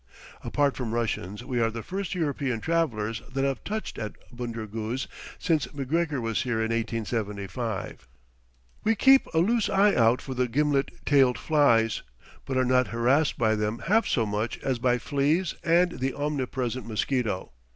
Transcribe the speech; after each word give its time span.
Apart 0.43 0.75
from 0.75 0.93
Russians, 0.95 1.45
we 1.45 1.59
are 1.61 1.69
the 1.69 1.83
first 1.83 2.15
European 2.15 2.59
travellers 2.59 3.21
that 3.31 3.43
have 3.45 3.63
touched 3.63 3.99
at 3.99 4.13
Bunder 4.35 4.65
Guz 4.65 5.07
since 5.37 5.67
McGregor 5.67 6.19
was 6.19 6.41
here 6.41 6.55
in 6.55 6.71
1875. 6.71 8.07
We 8.83 8.95
keep 8.95 9.27
a 9.31 9.37
loose 9.37 9.69
eye 9.69 9.93
out 9.93 10.19
for 10.19 10.33
the 10.33 10.47
gimlet 10.47 10.89
tailed 11.05 11.37
flies, 11.37 12.01
but 12.45 12.57
are 12.57 12.65
not 12.65 12.87
harassed 12.87 13.37
by 13.37 13.53
them 13.53 13.77
half 13.85 14.07
so 14.07 14.25
much 14.25 14.57
as 14.63 14.79
by 14.79 14.97
fleas 14.97 15.53
and 15.63 15.99
the 15.99 16.15
omnipresent 16.15 16.87
mosquito. 16.87 17.51